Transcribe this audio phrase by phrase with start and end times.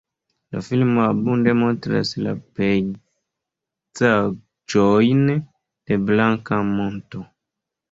[0.55, 7.25] La filmo abunde montras la pejzaĝojn de Blanka Monto.